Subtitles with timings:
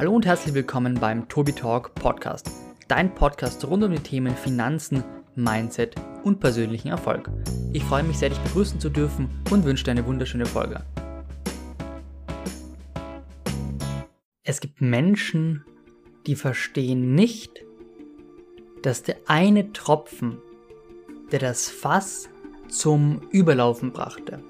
[0.00, 2.50] Hallo und herzlich willkommen beim Tobi Talk Podcast,
[2.88, 7.28] dein Podcast rund um die Themen Finanzen, Mindset und persönlichen Erfolg.
[7.74, 10.86] Ich freue mich sehr, dich begrüßen zu dürfen und wünsche dir eine wunderschöne Folge.
[14.42, 15.66] Es gibt Menschen,
[16.26, 17.62] die verstehen nicht,
[18.80, 20.38] dass der eine Tropfen,
[21.30, 22.30] der das Fass
[22.68, 24.42] zum Überlaufen brachte,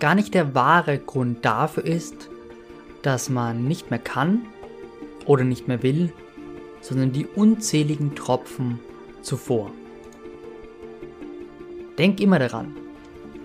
[0.00, 2.30] gar nicht der wahre Grund dafür ist,
[3.02, 4.46] dass man nicht mehr kann
[5.26, 6.12] oder nicht mehr will,
[6.80, 8.78] sondern die unzähligen Tropfen
[9.22, 9.70] zuvor.
[11.98, 12.74] Denk immer daran,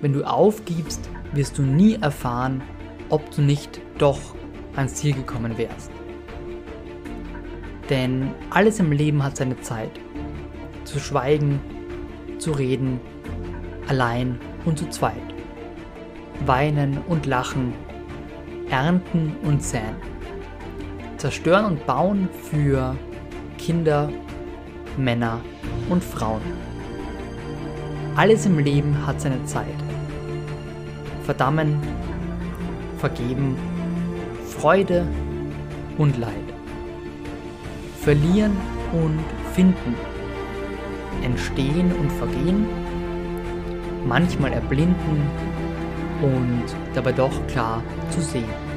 [0.02, 2.62] wenn du aufgibst, wirst du nie erfahren,
[3.10, 4.20] ob du nicht doch
[4.76, 5.92] ans Ziel gekommen wärst.
[7.90, 9.92] Denn alles im Leben hat seine Zeit.
[10.84, 11.60] Zu schweigen,
[12.38, 13.00] zu reden,
[13.88, 15.14] allein und zu zweit.
[16.46, 17.74] Weinen und lachen,
[18.70, 19.96] ernten und säen
[21.20, 22.96] zerstören und bauen für
[23.58, 24.10] Kinder,
[24.98, 25.42] Männer
[25.90, 26.42] und Frauen.
[28.16, 29.68] Alles im Leben hat seine Zeit.
[31.26, 31.80] Verdammen,
[32.98, 33.56] vergeben,
[34.46, 35.06] Freude
[35.98, 36.34] und Leid.
[38.02, 38.56] Verlieren
[38.94, 39.20] und
[39.54, 39.96] finden.
[41.22, 42.66] Entstehen und vergehen.
[44.08, 45.22] Manchmal erblinden
[46.22, 48.69] und dabei doch klar zu sehen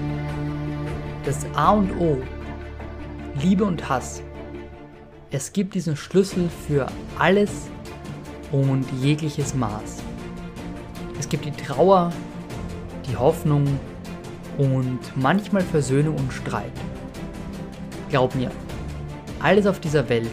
[1.25, 2.19] das A und O,
[3.41, 4.23] Liebe und Hass.
[5.31, 6.87] Es gibt diesen Schlüssel für
[7.19, 7.69] alles
[8.51, 10.03] und jegliches Maß.
[11.19, 12.13] Es gibt die Trauer,
[13.09, 13.65] die Hoffnung
[14.59, 16.73] und manchmal Versöhnung und Streit.
[18.11, 18.51] Glaub mir,
[19.41, 20.33] alles auf dieser Welt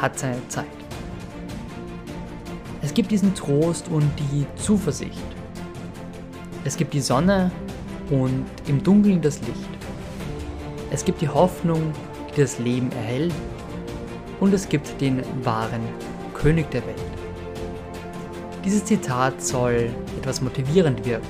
[0.00, 0.66] hat seine Zeit.
[2.82, 5.22] Es gibt diesen Trost und die Zuversicht.
[6.64, 7.50] Es gibt die Sonne
[8.10, 9.73] und im Dunkeln das Licht.
[10.94, 11.92] Es gibt die Hoffnung,
[12.30, 13.34] die das Leben erhält
[14.38, 15.82] und es gibt den wahren
[16.34, 16.94] König der Welt.
[18.64, 21.26] Dieses Zitat soll etwas motivierend wirken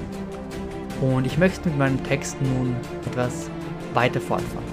[1.01, 3.49] und ich möchte mit meinem Text nun etwas
[3.95, 4.67] weiter fortfahren.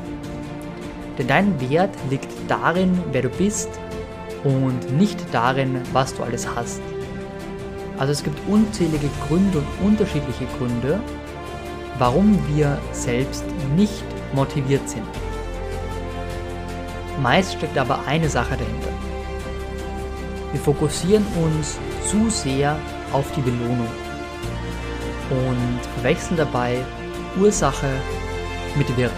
[1.18, 3.70] Denn dein Wert liegt darin, wer du bist
[4.44, 6.82] und nicht darin, was du alles hast.
[7.98, 11.00] Also es gibt unzählige Gründe und unterschiedliche Gründe,
[11.98, 13.46] warum wir selbst
[13.78, 15.06] nicht motiviert sind.
[17.22, 18.90] Meist steckt aber eine Sache dahinter.
[20.52, 21.78] Wir fokussieren uns
[22.10, 22.78] zu sehr
[23.14, 23.88] auf die Belohnung
[25.30, 26.84] und verwechseln dabei
[27.40, 27.90] Ursache
[28.76, 29.18] mit Wirkung.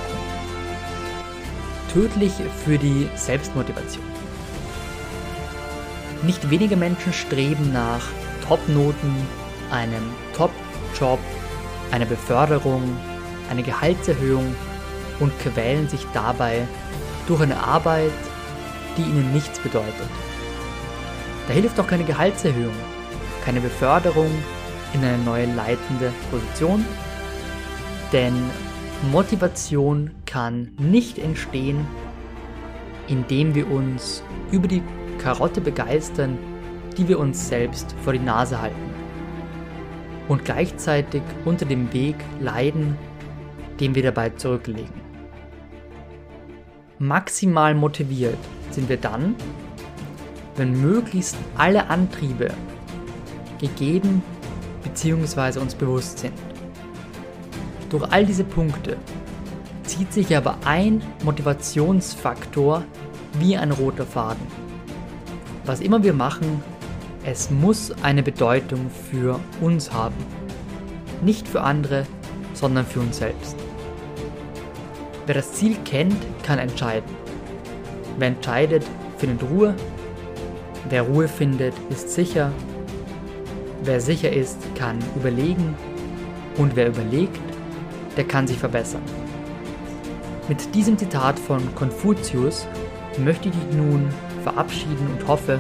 [1.91, 4.03] Tödlich für die Selbstmotivation.
[6.23, 8.02] Nicht wenige Menschen streben nach
[8.47, 9.16] Top-Noten,
[9.72, 10.03] einem
[10.35, 11.19] Top-Job,
[11.91, 12.84] einer Beförderung,
[13.50, 14.56] einer Gehaltserhöhung
[15.19, 16.68] und quälen sich dabei
[17.28, 18.12] durch eine Arbeit,
[18.97, 20.09] die ihnen nichts bedeutet.
[21.47, 22.74] Da hilft auch keine Gehaltserhöhung,
[23.44, 24.31] keine Beförderung
[24.94, 26.85] in eine neue leitende Position,
[28.12, 28.34] denn
[29.12, 31.85] Motivation kann nicht entstehen,
[33.07, 34.84] indem wir uns über die
[35.18, 36.38] Karotte begeistern,
[36.97, 38.94] die wir uns selbst vor die Nase halten
[40.28, 42.97] und gleichzeitig unter dem Weg leiden,
[43.79, 45.01] den wir dabei zurücklegen.
[47.00, 48.38] Maximal motiviert
[48.72, 49.35] sind wir dann,
[50.56, 52.51] wenn möglichst alle Antriebe
[53.59, 54.22] gegeben
[54.84, 55.59] bzw.
[55.59, 56.34] uns bewusst sind.
[57.89, 58.97] Durch all diese Punkte
[59.84, 62.84] zieht sich aber ein Motivationsfaktor
[63.40, 64.47] wie ein roter Faden.
[65.66, 66.61] Was immer wir machen,
[67.25, 70.16] es muss eine Bedeutung für uns haben.
[71.22, 72.05] Nicht für andere,
[72.53, 73.56] sondern für uns selbst.
[75.25, 77.09] Wer das Ziel kennt, kann entscheiden.
[78.18, 78.84] Wer entscheidet,
[79.18, 79.74] findet Ruhe.
[80.90, 82.52] Wer Ruhe findet, ist sicher.
[83.84, 85.75] Wer sicher ist, kann überlegen.
[86.58, 87.40] Und wer überlegt,
[88.18, 89.02] der kann sich verbessern.
[90.50, 92.67] Mit diesem Zitat von Konfuzius
[93.17, 94.09] möchte ich dich nun
[94.44, 95.59] verabschieden und hoffe,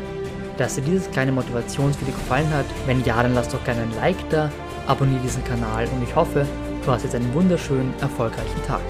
[0.57, 2.65] dass dir dieses kleine Motivationsvideo gefallen hat.
[2.85, 4.51] Wenn ja, dann lass doch gerne ein Like da,
[4.87, 6.45] abonniere diesen Kanal und ich hoffe,
[6.85, 8.81] du hast jetzt einen wunderschönen, erfolgreichen Tag.